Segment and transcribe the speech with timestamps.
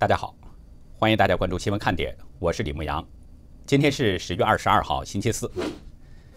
[0.00, 0.32] 大家好，
[0.96, 3.04] 欢迎大家关注新闻看点，我是李牧阳。
[3.66, 5.50] 今天是十月二十二号，星期四。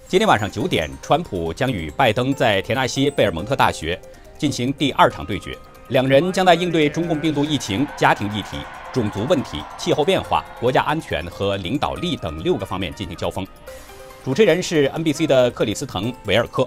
[0.07, 4.01] 今天晚上九点，川普将与拜登在田纳西贝尔蒙特大学
[4.35, 5.55] 进行第二场对决，
[5.89, 8.57] 两人将在应对中共病毒疫情、家庭议题、
[8.91, 13.45] 种族问题、气候变化、国家安全和领导力等六个方面进行交锋。
[14.25, 16.65] 主持人是 NBC 的克里斯滕·维尔克。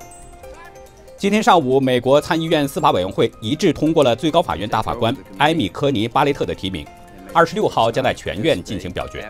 [1.25, 6.87] 今天上午，美国参议院司法委员会一致通过了最高法院大法官埃米·科尼·巴雷特的提名，
[7.33, 9.27] 二十六号将在全院进行表决。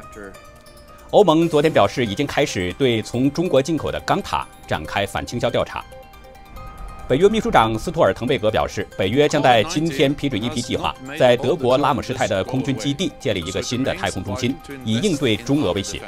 [1.11, 5.85] 欧盟昨天表示，已经开始对从中国进口的钢塔展开反倾销调查。
[7.07, 14.53] 北约秘书长斯托尔滕贝格表示，北约将在今天批准一批计划，在德国拉姆施泰的空军基地建立一个新的太空中心，
[14.85, 16.01] 以应对中俄威胁。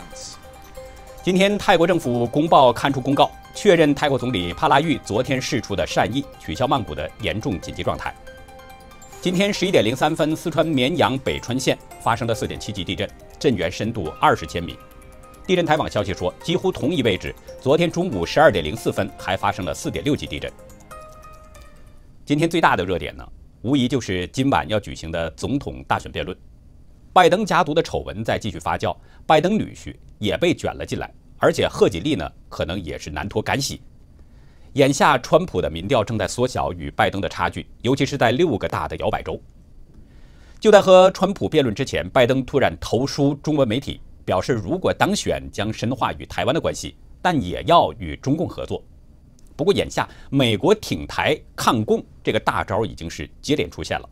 [1.27, 8.15] 今天，泰国政府公报刊出公告，确认泰国总理帕拉育昨天释出的善意，取消曼谷的严重紧急状态。
[9.21, 14.79] 今天十一点零三分，四川绵阳北川县发生了四点七级地震，震源深度二十千米。
[15.45, 20.49] 地震台网消息说，几乎同一位置，昨天中午十二点零四分还发生了四点六级地震。
[22.25, 23.27] 今天最大的热点呢，
[23.63, 26.39] 无疑就是今晚要举行的总统大选辩论。
[27.17, 28.95] 拜登家族的丑闻在继续发酵，
[29.27, 33.81] 拜登女婿也被卷了进来，而且贺锦丽呢，可能也是难脱干系。
[34.75, 39.41] 眼下，川普的民调正在缩小与拜登的差距，尤其是在六个大的摇摆州。
[40.61, 48.85] 就在和川普辩论之前，拜登突然投书中文媒体，表示如果当选，将深化与台湾的关系，但也要与中共合作。
[49.57, 54.07] 不过，眼下美国挺台抗共这个大招已经是接连出现了。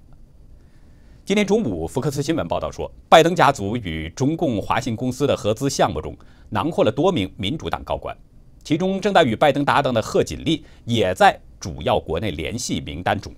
[1.26, 6.14] 今天中午，福克斯新闻报道说，拜登家族与中共华信公司的合资项目中
[6.50, 8.14] 囊括了多名民主党高官，
[8.62, 13.32] 其中正在与拜登搭档的贺锦丽也在主要国内联系名单中。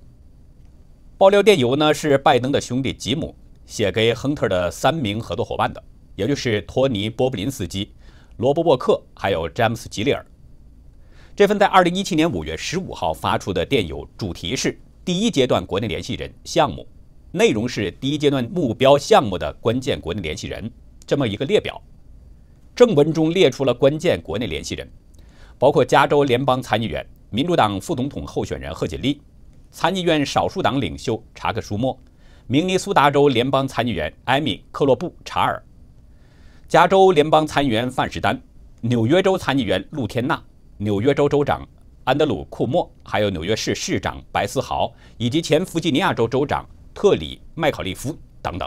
[1.16, 3.32] 爆料电邮呢是拜登的兄弟吉姆
[3.66, 5.80] 写给亨特的三名合作伙伴的，
[6.16, 7.92] 也就是托尼·波布林斯基、
[8.38, 10.26] 罗伯·沃克还有詹姆斯·吉利尔。
[11.36, 16.84] 这份在2017年5月15号发出的电邮主题是第一阶段国内联系人项目。
[17.32, 20.70] 内容是第一阶段目标项目的关键国内联系人
[21.06, 21.80] 这么一个列表，
[22.74, 24.90] 正文中列出了关键国内联系人，
[25.58, 29.20] 包括加州联邦参议员、民主党副总统候选人贺锦丽，
[29.70, 31.98] 参议院少数党领袖查克·舒默，
[32.46, 35.62] 明尼苏达州联邦参议员艾米·克洛布·查尔，
[36.68, 38.40] 加州联邦参议员范士丹，
[38.80, 40.42] 纽约州参议员陆天娜，
[40.78, 41.66] 纽约州州长
[42.04, 46.66] 安德鲁·库莫，还有纽约市市长白思豪，以及前弗吉尼亚州州长。
[46.96, 48.66] 特里麦考利夫等等。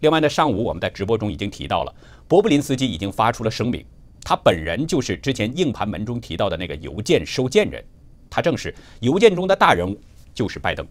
[0.00, 1.94] 另外呢，上午我们在直播中已经提到了，
[2.26, 3.86] 博布林斯基已经发出了声明，
[4.24, 7.82] 他本人就是之前硬盘门中提到的那个邮件收件人，
[8.28, 9.96] 他正是邮件中的大人物，
[10.34, 10.84] 就是拜登。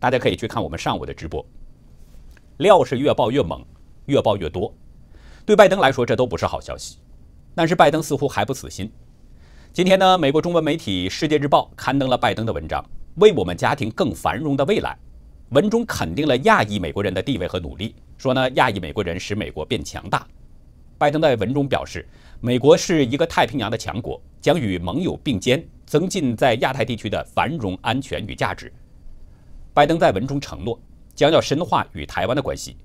[0.00, 1.46] 大家可以去看我们上午的直播。
[2.56, 3.64] 料是越爆越猛，
[4.06, 4.74] 越爆越多，
[5.46, 6.98] 对拜登来说这都不是好消息。
[7.54, 8.90] 但是拜登似乎还不死心。
[9.72, 12.84] 今天呢，美国中文媒体《世界日报》刊登了拜登的文章，
[13.18, 14.98] 为我们家庭更繁荣的未来。
[15.50, 20.24] 文中肯定了亚裔美国人的地位和努力，说呢亚裔美国人使美国变强大。
[20.96, 22.08] 拜登在文中表示，
[22.40, 28.72] 美国是一个太平洋的强国，将与盟友并肩，增进在亚太地区的繁荣、安全与价值。
[29.74, 30.80] 拜登在文中承诺，
[31.16, 32.76] 将要深化与台湾的关系。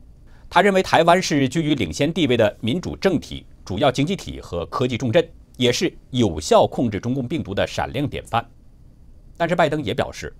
[0.49, 5.23] 他认为台湾是居于领先地位的民主政体、主要经济体和科技重镇，
[5.57, 8.43] 也是有效控制中共病毒的闪亮典范。
[9.37, 10.33] 但是拜登也表示。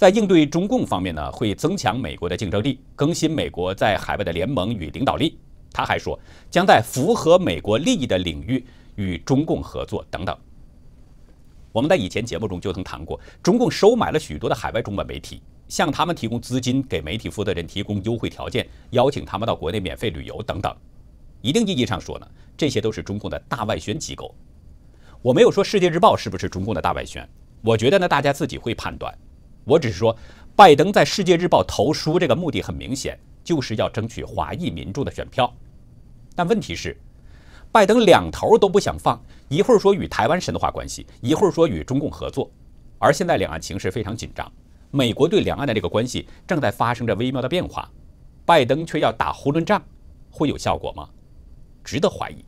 [0.00, 5.38] 在应对中共方面呢，会增强美国的竞争力，更新美国在海外的联盟与领导力。
[5.70, 6.18] 他还说，
[6.50, 10.34] 将在符合美国利益的领域与中共合作等等。
[11.70, 20.74] 我们在以前节目中就曾谈过，中共收买了许多的海外中文媒体，向他们提供资金，给媒体负责人提供优惠条件，邀请他们到国内免费旅游等等。
[21.42, 24.34] 一定意义上说呢，这些都是中共的大外宣机构。
[25.20, 27.28] 我没有说《世界日报》是不是中共的大外宣，
[27.60, 29.14] 我觉得呢，大家自己会判断。
[29.70, 30.16] 我只是说，
[30.56, 35.48] 拜登在《世界日报》投书这个目的很明显，就是要争取华裔民众的选票。
[36.34, 36.96] 但问题是，
[37.70, 42.50] 拜登两头都不想放，一会儿说与台湾深化关系，一会儿说与中共合作。
[42.98, 44.50] 而现在两岸情势非常紧张，
[44.90, 47.88] 美国对两岸的这个关系正在发生着微妙的变化，
[48.44, 49.80] 拜登却要打囫囵仗，
[50.32, 51.08] 会有效果吗？
[51.84, 52.44] 值得怀疑。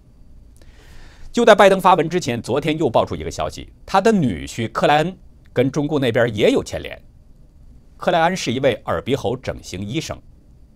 [1.31, 5.17] 就在拜登发文之前，昨天又爆出一个消息，他的女婿克莱恩。
[5.55, 6.99] 跟中共那边也有牵连。
[8.03, 10.21] 克莱恩是一位耳鼻喉整形医生，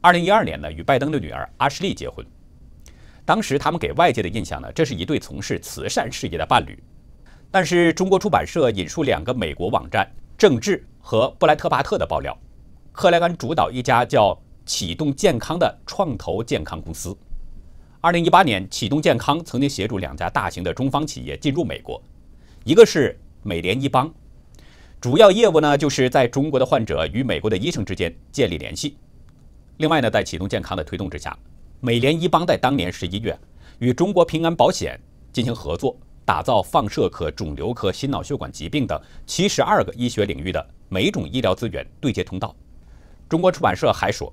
[0.01, 2.25] 二零一二年呢与拜登的女儿阿什利结婚。
[3.25, 6.81] 当时他们给外界的印象呢，这是一对从事慈善事业的伴侣。
[7.51, 10.05] 但是中国出版社引述两个美国网站
[10.39, 12.39] 《政治》和布莱特巴特的爆料，
[12.93, 17.13] 克莱恩主导一家叫启动健康的创投健康公司。
[18.01, 22.01] 二零一八年，启动健康曾经协助两家大型的中方企业进入美国，
[22.63, 24.15] 一个是美联医邦，
[24.99, 28.97] 主要业务呢就是在中国的患者与美国的医生之间建立联系。
[29.77, 31.39] 另外呢，在启动健康的推动之下，
[31.81, 33.39] 美联医邦在当年十一月
[33.79, 34.99] 与中国平安保险
[35.33, 35.95] 进行合作，
[36.25, 42.57] 打造放射科、肿瘤科、心脑血管疾病等七十二个医学领域的每种医疗资源对接通道。
[43.29, 44.33] 中国出版社还说，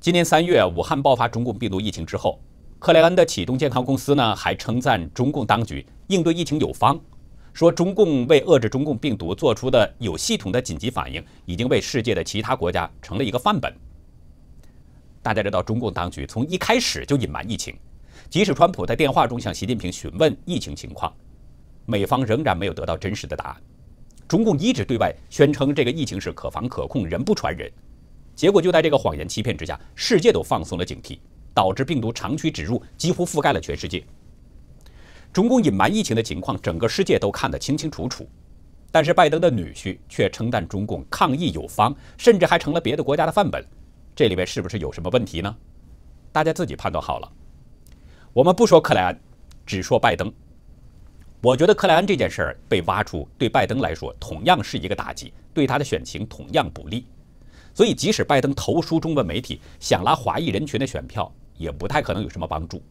[0.00, 2.40] 今年三月武汉爆发中共病毒疫情之后，
[2.78, 6.98] 克莱恩的启动健康公司呢还称赞中共当局应对疫情有方，
[7.52, 13.72] 说中共为遏制中共病毒做出的有系统的紧急反应，已经为世界的其他国家成了一个范本。
[15.22, 17.76] 大家知道，中共当局从一开始就隐瞒疫情，
[18.30, 21.12] 即使川普在电话中向习近平询问疫情情况，
[21.84, 23.62] 美方仍然没有得到真实的答案。
[24.26, 27.70] 中共一直对外宣称这个疫情是可防可控，人不传人，
[28.34, 31.18] 结果就在这个谎言欺骗之下，世界都放松了警惕，
[31.52, 34.02] 导致病毒长驱直入，几乎覆盖了全世界。
[35.32, 38.28] 中共隐瞒疫情的情况，整个世界都看得清清楚楚，
[38.90, 43.64] 但是拜登的女婿却称赞中共抗疫有方，甚至还成了别的国家的范本。
[44.14, 45.56] 这里面是不是有什么问题呢？
[46.32, 47.32] 大家自己判断好了。
[48.34, 49.20] 我们不说克莱恩，
[49.64, 50.30] 只说拜登。
[51.40, 57.06] 我觉得克莱恩这件事儿被挖出，对拜登来说同样是一个打击，对他的选情同样不利。
[57.74, 62.82] 所以，即使拜登投书中文媒体，想拉华裔人群的选票，也不太可能有什么帮助。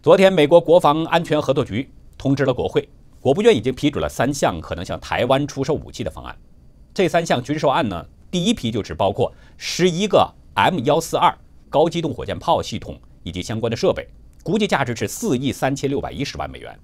[0.00, 2.88] 昨天，美国国防安全合作局通知了国会，
[3.20, 6.36] 国务院已经批准了三项可能向台湾出售武器的方案。
[6.94, 10.32] 这三项军售案呢，第一批就是包括十一个。
[10.54, 11.32] M 幺四二
[11.68, 14.08] 高机动火箭炮系统以及相关的设备，
[14.42, 16.76] 估计价值是四亿三千六百一十万美元。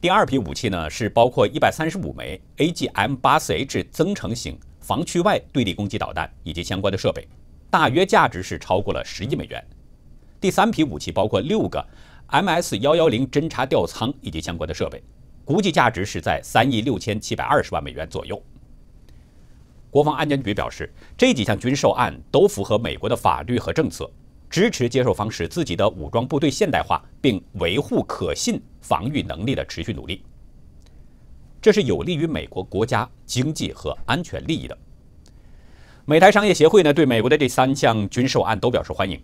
[0.00, 7.28] 第二批武器呢，是包括一百三十五枚 AGM 八四 H 增程型防区外对地攻击导弹以及相关的设备，
[7.70, 9.62] 大约价值是超过了十亿美元。
[10.40, 11.86] 第三批武器包括六个
[12.34, 15.00] MS 幺幺零侦察吊舱以及相关的设备，
[15.44, 18.42] 估计价值是在三亿六千七百二十万美元左右。
[19.88, 24.10] 国防安全局表示，这几项军售案都符合美国的法律和政策，
[24.50, 30.20] 支持接受方使自己的武装部队现代化，并维护可信防御能力的持续努力。
[31.62, 34.76] 这是有利于美国国家经济和安全利益的。
[36.04, 39.22] 美台商业协会呢，对美国的这三项军售案都表示欢迎。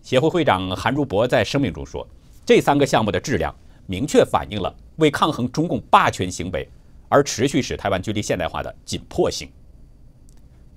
[0.00, 2.08] 协会会长韩如博在声明中说，
[2.46, 3.52] 这三个项目的质量
[3.86, 6.66] 明确反映了为抗衡中共霸权行为
[7.08, 9.50] 而持续使台湾军力现代化的紧迫性。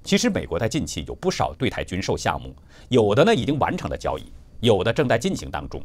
[0.04, 2.56] 其实，美国在近期有不少对台军售项目，
[2.88, 4.32] 有的呢已经完成了交易，
[4.62, 5.80] 有的正在进行当中。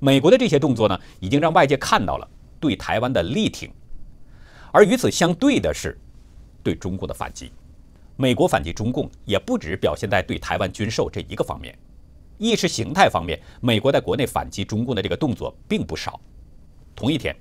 [0.00, 2.28] 美国的这些动作呢，已经让外界看到了
[2.60, 3.72] 对台湾的力挺。
[4.70, 5.98] 而与此相对的是，
[6.62, 7.50] 对中共的反击。
[8.16, 11.74] 美国反击中共也不只表现在对台湾军售这一个方面，
[12.38, 16.20] 意识形态方面，美国在国内反击中共的这个动作并不少。
[16.96, 17.34] 同一天，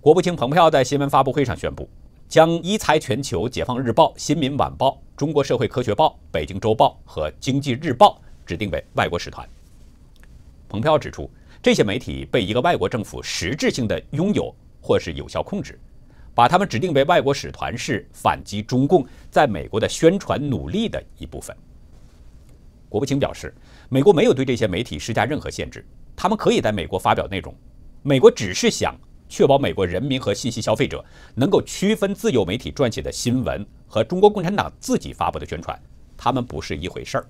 [0.00, 1.88] 国务卿蓬佩奥在新闻发布会上宣布。
[2.28, 9.44] 将一财全球、解放日报、新民晚报、中国社会科学报、北京周报和经济日报指定为外国使团。
[10.68, 11.28] 蓬佩奥指出，
[11.60, 15.76] 这些媒体被一个外国政府实质性的拥有或是有效控制，
[16.32, 21.56] 把他们指定为外国使团是反击中共在美国的宣传努力的一部分。
[22.90, 23.54] 国务卿表示，
[23.88, 25.82] 美国没有对这些媒体施加任何限制，
[26.14, 27.54] 他们可以在美国发表内容，
[28.02, 28.94] 美国只是想。
[29.32, 31.04] 确保美国人民和信息消费者
[31.36, 35.80] 能够区分自由媒体撰写的新闻和中国共产党自己发布的宣传，
[36.16, 37.26] 他们不是一回事儿。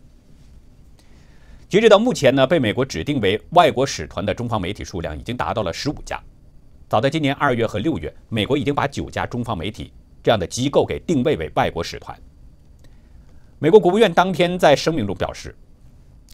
[1.69, 6.19] 截止到目前呢，被美国指定为外国使团的中方媒体数量已经达到了十五家。
[6.89, 12.19] 早在今年二月和六月，美国已经把九家中方媒体这样的机构给定位为外国使团。
[13.63, 15.55] 美国国务院当天在声明中表示，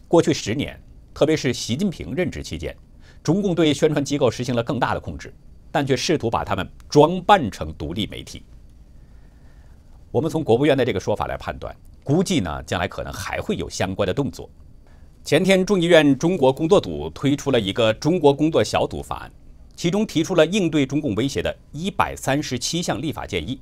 [0.07, 0.81] 过去十年，
[1.13, 2.73] 特别是习近平任职期间，
[3.21, 5.33] 中共对宣传机构实行了更大的控制。
[5.69, 8.43] 但却试图把他们装扮成独立媒体。
[10.09, 14.49] 我们从国务院的这个说法来判断，估计呢，将来可能还会有相关的动作。
[15.25, 19.31] 前天，众议院中国工作组推出了一个中国工作小组法案，
[19.75, 23.59] 其中提出了应对中共威胁的一百三十七项立法建议。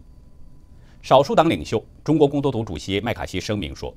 [1.06, 3.96] 少数党领袖中国工作组主席麦卡锡声明说，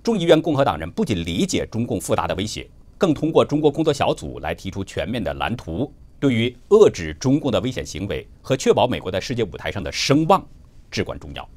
[0.00, 2.64] 众议院共和党人不仅理解中共复杂的威胁，
[2.96, 5.92] 更通过中国工作小组来提出全面的蓝图。
[6.20, 10.40] 对于遏制中共的危险行为和确保美国在世界舞台上的声望
[10.88, 11.48] 至关重要。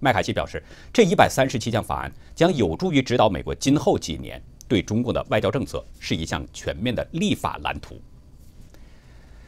[0.00, 8.00] 麦卡锡表示，这一百三十七项法案将有助于指导美国今后几年对中共的外交政策，是一项全面的立法蓝图。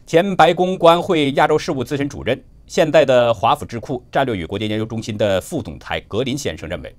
[0.07, 2.39] 前白宫国安会亚洲事务资深主任、
[2.71, 6.95] 现在的华府智库战略与国际研究中心的副总裁格林先生认为，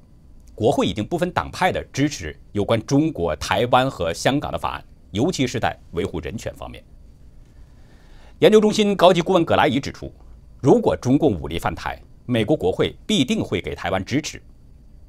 [0.54, 6.84] 国会已经不分党派的支持有关中国台湾和香港的法案，尤其是在维护人权方面。
[8.40, 10.12] 研究中心高级顾问葛拉伊指出，
[10.60, 14.44] 如果中共武力犯台，美国国会必定会给台湾支持。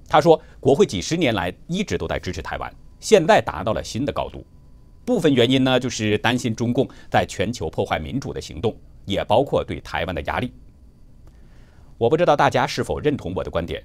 [0.08, 4.46] 他说，国会几十年来一直都在支持台湾，现在达到了新的高度。
[5.04, 10.52] 部分原因呢，就是担心中共在全球破坏民主的行动，也包括对台湾的压力。
[11.98, 13.82] 我不知道大家是否认同我的观点。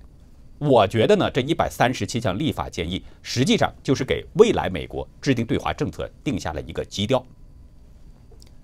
[0.60, 7.24] 我觉得呢，这一百三十七项立法建议，实际上就是给未来美国制定对华政策定下了一个基调。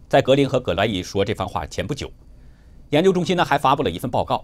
[0.10, 2.12] 在格林和葛莱伊说这番话前不久，
[2.90, 4.44] 研究中心呢还发布了一份报告，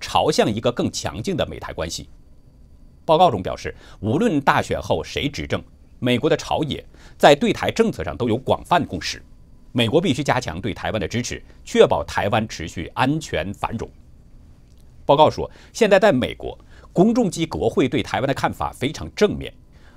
[0.00, 2.08] 朝向一个更强劲的美台关系。
[3.04, 5.62] 报告中表示，无论大选后谁执政，
[5.98, 6.82] 美国的朝野
[7.18, 9.22] 在对台政策上都有广泛共识。
[9.76, 13.86] 美国必须加强对台湾的支持，确保台湾持续安全繁荣。
[15.04, 16.58] 报告说，现在在美国，
[16.94, 19.52] 公众及国会对台湾的看法非常正面，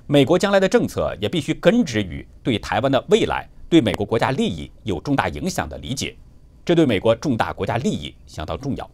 [0.06, 3.48] 美国将来的政策也必须根植于对台湾的未来。
[3.70, 6.14] 对美国国家利益有重大影响的理解，
[6.62, 8.90] 这对美国重大国家利益相当重要。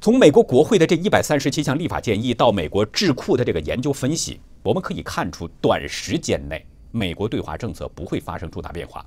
[0.00, 9.04] 从美国国会的这一百三十七项立法建议到美国智库的这个研究分析，我们可以看出，短时间内美国对华政策不会发生重大变化。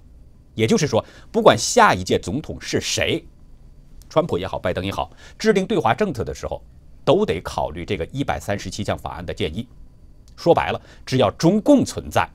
[0.54, 3.24] 也就是说，不管下一届总统是谁，
[4.10, 6.62] 川普也好，拜登也好，制定对华政策的时候，
[7.06, 9.68] 都得考虑这个一百三十七项法案的建议。
[10.36, 12.28] 说白了，只要中共存在。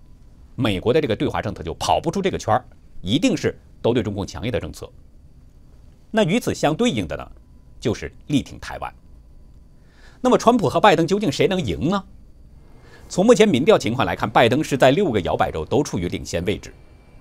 [0.54, 2.64] 美国的这个对华政策就跑不出这个圈儿，
[3.02, 4.90] 一定是都对中共强硬的政策。
[6.10, 7.30] 那与此相对应的呢，
[7.78, 8.94] 就是力挺台湾。
[10.22, 12.02] 那么，川普和拜登究竟谁能赢呢？
[13.08, 16.72] 从目前民调情况来看，拜登是在六个摇摆州都处于领先位置。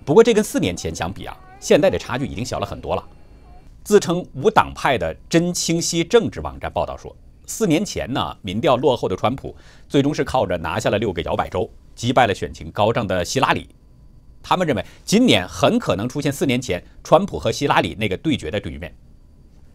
[0.06, 3.04] 不过，这跟四年前相比啊，现在的差距已经小了很多了。
[3.84, 7.16] 自称无党派的真清晰政治网站报道说，
[7.48, 9.56] 四年前呢，民调落后的川普
[9.90, 11.70] 最终是靠着拿下了六个摇摆州。
[11.96, 13.70] 击败了选情高涨的希拉里，
[14.44, 18.94] 他们认为今年很可能出现四年前川普和希拉里那个对决的局面。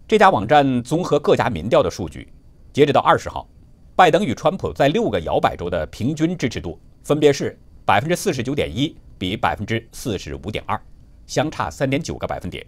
[0.07, 2.31] 这家网站综合各家民调的数据，
[2.75, 3.49] 截止到二十号，
[3.97, 10.81] 拜登与川普在六个摇摆州的平均支持度分别是百分之四十九点一比百分之四十五点二，
[11.27, 12.67] 相差三点九个百分点。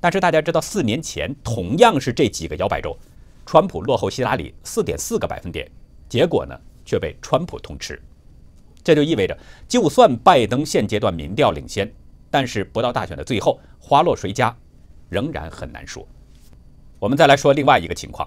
[0.00, 2.96] 但是大家知道，四年前同样是这几个摇摆州，
[3.44, 5.70] 川普落后希拉里四点四个百分点，
[6.08, 8.00] 结果呢却被川普通吃。
[8.82, 9.36] 这就意味着，
[9.68, 11.92] 就算拜登现阶段民调领先，
[12.30, 14.56] 但是不到大选的最后，花落谁家，
[15.10, 16.08] 仍然很难说。
[16.98, 18.26] 我们再来说另外一个情况，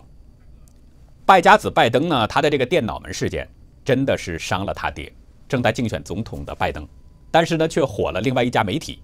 [1.25, 3.50] 败家子拜登呢，他的这个电脑门事件
[3.84, 5.12] 真的是伤了他爹，
[5.50, 6.88] 正在竞选总统的拜登，
[7.34, 9.00] 但是呢，却火了另外一家媒体。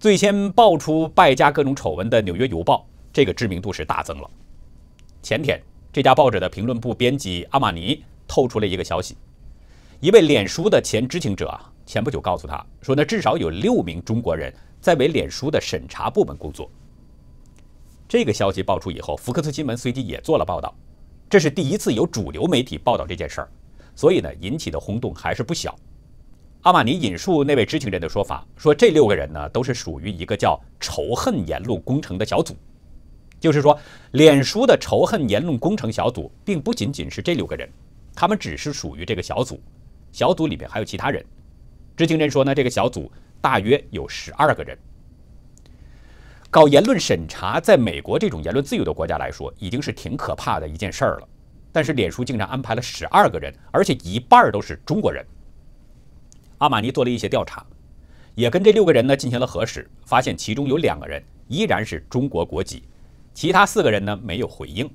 [0.00, 2.78] 最先爆出败家各种丑闻的《纽约邮报》，
[3.12, 4.28] 这个知名度是大增了。
[5.22, 9.16] 前天，这家报纸的评论部编辑阿玛尼透出了一个消息。
[10.00, 16.68] 一位脸书的前知情者啊，前不久告诉他说，呢至少有六名中国人在为脸书的审查部门工作。
[18.08, 20.74] 这个消息爆出以后，福克斯新闻随即也做了报道，
[21.28, 23.48] 这是第一次有主流媒体报道这件事儿，
[23.94, 25.78] 所以呢，引起的轰动还是不小。
[26.62, 32.54] 阿玛尼引述那位知情人的说法，说这六个人呢，都是属于一个叫“仇恨言论工程”的小组，
[33.38, 33.78] 就是说，
[34.10, 37.66] 脸书的仇恨言论工程小组并不仅仅是这六个人，
[38.14, 39.58] 他们只是属于这个小组。
[40.12, 41.24] 小组里面还有其他人。
[41.96, 44.76] 知情人说呢，这个小组大约有十二个人。
[46.50, 51.28] 搞言论审查，在美国这种言论自由的国家来说，已经是挺可怕的一件事儿了。
[51.72, 55.24] 但是脸书竟然安排了十二个人，而且一半都是中国人。
[56.60, 57.64] 阿玛尼做了一些调查，
[58.34, 62.82] 也跟这六个人呢进行了核实，发现其中有两个人依然是中国国籍，
[63.32, 64.88] 其他四个人呢没有回应。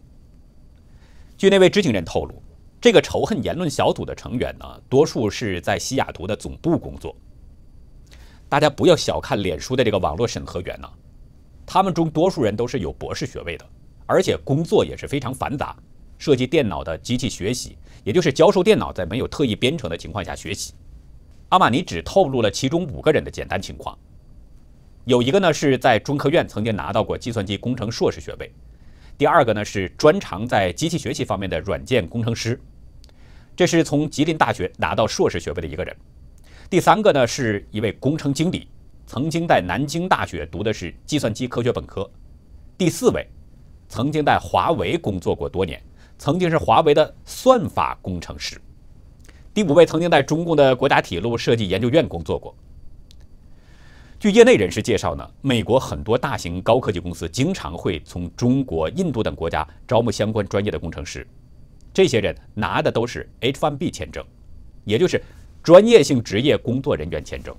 [1.38, 2.42] 据那位知情人透露。
[2.82, 7.16] 这个仇恨言论小组的成员呢，多数是在西雅图的总部工作。
[8.48, 10.88] 大家不要小看脸书的这个网络审核员呢，
[11.66, 13.66] 他们中多数人都是有博士学位的，
[14.06, 15.76] 而且工作也是非常繁杂，
[16.20, 20.72] 涉及电脑的机器学习，也就是教授电脑在没有特意编程的情况下学习。
[21.50, 23.98] 阿玛尼只透露了其中五个人的简单情况，
[25.06, 28.52] 有一个呢是在中科院曾经拿到过计算机工程硕士学位，
[29.18, 32.60] 第二个呢是专长在机器学习方面的软件工程师。
[33.56, 35.96] 这是从吉林大学拿到硕士学位的一个人。
[36.70, 38.68] 第三个呢，是一位工程经理，
[39.06, 42.10] 曾经在南京大学读的是计算机科学本科。
[42.78, 43.26] 第四位，
[43.88, 45.82] 曾经在华为工作过多年，
[46.18, 48.60] 曾经是华为的算法工程师。
[49.56, 52.54] 第五位，曾经在中共的国家铁路设计研究院工作过。
[54.20, 61.26] 据业内人士介绍呢，美国很多大型高科技公司经常会从中国、印度等国家招募相关专业的工程师。
[61.94, 64.26] 这些人拿的都是 H1B 签证，
[64.84, 65.24] 也就是
[65.64, 67.56] 专业性职业工作人员签证。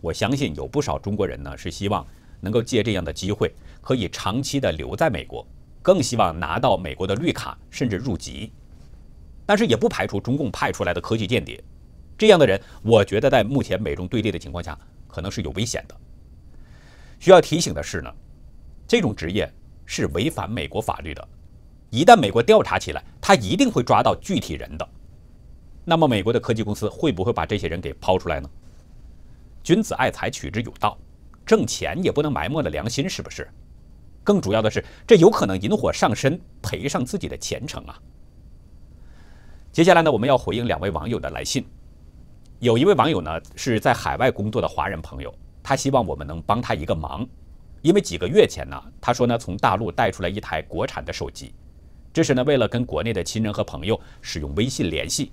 [0.00, 2.04] 我相信有不少中国人呢是希望
[2.40, 5.46] 能够借这样的机会可以长期的留在美国，
[5.82, 8.50] 更希望拿到美国的绿卡甚至入籍。
[9.46, 11.62] 但是也不排除中共派出来的科技间谍，
[12.16, 15.96] 这样的人，我觉得在目前美中对立的情况下，可能是有危险的。
[17.18, 18.12] 需要提醒的是呢，
[18.86, 19.50] 这种职业
[19.86, 21.28] 是违反美国法律的，
[21.90, 24.88] 一旦美国调查起来，他一定会抓到具体人的。
[25.84, 28.48] 那么美国的科技公司会不会把这些人给抛出来呢？
[29.62, 30.98] 君子爱财，取之有道，
[31.44, 33.48] 挣钱也不能埋没了良心，是不是？
[34.22, 38.00] 更主要的是，这有可能引火上身，赔上自己的前程啊！
[39.74, 41.66] 接下来呢，我们要回应两位网友的来信。
[42.60, 47.26] 有一位网友呢是在海外工作的华人朋友，他希望我们能帮他一个忙，
[47.82, 51.52] 因为几个月前呢，他说呢从大陆带出来一台国产的手机，
[52.12, 55.32] 这是呢为了跟国内的亲人和朋友使用微信联系，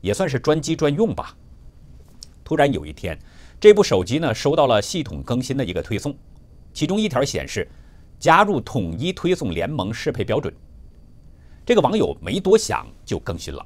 [0.00, 1.36] 也算是专机专用吧。
[2.44, 3.18] 突然有一天。
[3.58, 6.14] 这部手机呢，收到了系统更新的一个推送，
[6.72, 7.66] 其中一条显示
[8.20, 10.54] 加入统一推送联盟适配标准。
[11.66, 13.64] 这个网友没多想就更新了，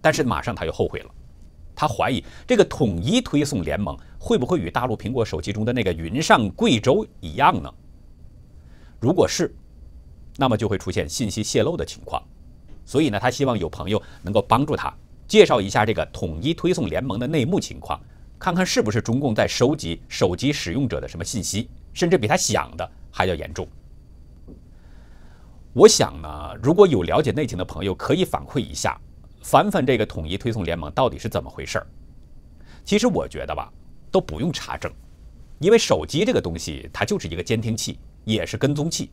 [0.00, 1.10] 但是马上他又后悔了，
[1.74, 7.72] 他怀疑这个统一推送联盟会不会与大陆苹果手机中的那个云上贵州一样呢？
[9.00, 9.54] 如果是，
[10.36, 12.22] 那么就会出现信息泄露的情况。
[12.84, 14.94] 所以呢，他希望有朋友能够帮助他
[15.26, 18.00] 介绍一下这个统一推送联盟的内幕情况。
[18.38, 23.66] 看看是不是中共在收集手机使用者的什么信息，甚至比他想的还要严重。
[25.76, 28.98] 我想呢，如果有了解内情的朋友，可以反馈一下，
[29.42, 31.86] 翻翻这个统一推送联盟到底是怎么回事儿。
[32.82, 33.70] 其实我觉得吧，
[34.10, 34.90] 都不用查证，
[35.58, 39.10] 因为手机这个东西它就是一个监听器，也是跟踪器，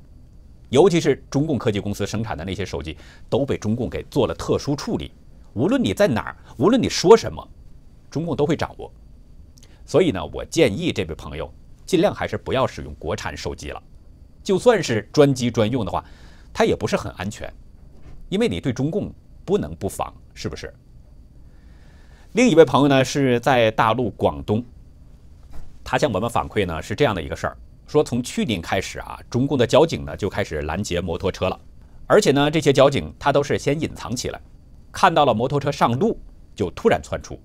[0.70, 2.96] 尤其是中共科技公司生产的那些手机，
[3.30, 5.12] 都被中共给做了特殊处理，
[5.56, 7.46] 无论你在哪儿，无论你说什么，
[8.10, 8.90] 中共都会掌握。
[9.86, 11.54] 所以呢，我建议这位朋友
[11.86, 13.84] 尽量还是不要使用国产手机了。
[14.42, 16.04] 就算是专机专用的话，
[16.54, 17.52] 它也不是很安全，
[18.30, 19.12] 因为你对中共
[19.44, 20.74] 不能不防，是不是？
[22.34, 24.64] 另一位朋友呢是在大陆广东，
[25.84, 31.60] 他向我们反馈呢是这样的一个事儿：说从去年开始啊，中共的交警呢就开始拦截摩托车了，
[32.08, 34.40] 而且呢这些交警他都是先隐藏起来，
[34.92, 36.20] 看到了摩托车上路
[36.56, 37.40] 就突然窜出，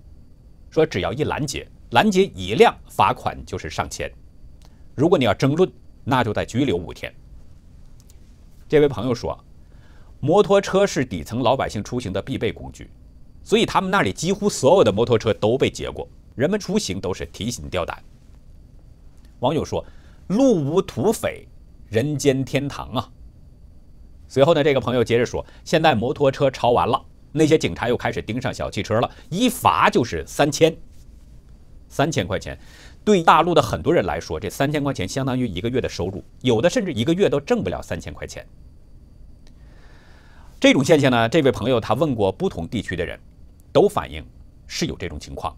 [0.71, 1.67] 说只要一拦截。
[1.93, 4.13] 拦截一辆，罚款就是上千。
[4.95, 5.73] 如果你要争论，
[6.05, 7.11] 那就得拘留五天。
[8.69, 9.43] 这位朋友说，
[10.21, 12.91] 摩托车是底层老百姓出行的必备工具，
[13.43, 18.03] 所以他们那里几乎所有的摩托车都被劫过，人们出行都是提心吊胆。
[19.41, 19.83] 网友说，
[20.27, 21.49] 路无土匪，
[21.89, 23.11] 人间天堂啊。
[24.27, 27.03] 随后呢，这个朋友接着说，现在摩托车超完了，
[27.33, 30.77] 那些警察又开始盯上小汽车了，一罚就是三千。
[31.89, 32.59] 三千块钱，
[33.09, 38.47] 对大陆的很多人来说，这三千块钱相当于一个月的收入，有的甚至一个月都挣不了三千块钱。
[40.61, 43.19] 这种现象呢，这位朋友他问过不同地区的人，
[43.73, 44.23] 都反映
[44.67, 45.57] 是有这种情况。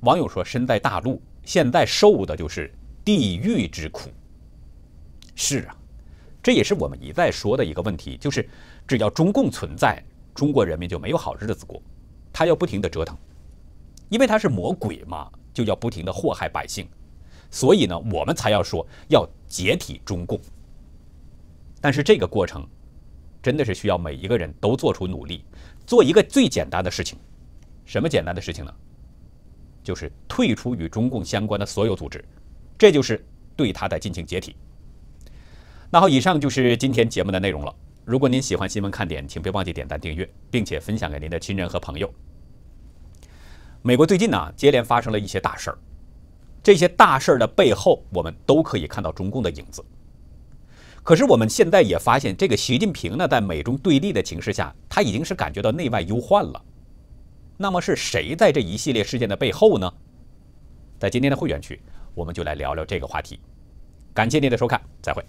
[0.00, 2.70] 网友说，身在大陆，现在受的就是
[3.02, 4.10] 地狱之苦。
[5.34, 5.74] 是啊，
[6.42, 8.46] 这也是我们一再说的一个问题，就是
[8.86, 10.04] 只要中共存在，
[10.34, 11.80] 中国人民就没有好日子过，
[12.30, 13.16] 他要不停的折腾。
[14.10, 16.86] 因为他是魔鬼嘛，就要不停的祸害百姓，
[17.50, 20.40] 所以呢，我们才要说要解体中共。
[21.80, 22.64] 但是这个过程，
[23.42, 25.44] 真的是需要每一个人都做出努力，
[25.84, 27.18] 做一个最简单的事情。
[27.84, 28.72] 什么简单的事情呢？
[29.82, 32.24] 就是退出与中共相关的所有组织，
[32.78, 34.54] 这就是对他的进行解体。
[35.90, 37.74] 那好，以上就是今天节目的内容了。
[38.04, 42.08] 如果您喜欢新闻看点，请别忘记点赞、订阅，并且分享给您的亲人和朋友。
[43.82, 45.78] 美国最近呢，接连发生了一些大事儿，
[46.62, 49.84] 这些大事儿的背后，我们都可以看到中共的影子。
[51.04, 56.62] 可是我们现在也发现，这个习近平呢，在美中对立的情势下，他已经是感觉到内外忧患了。
[57.56, 59.90] 那么是谁在这一系列事件的背后呢？
[60.98, 61.80] 在今天的会员区，
[62.14, 63.40] 我们就来聊聊这个话题。
[64.12, 65.24] 感谢您的收看，再会。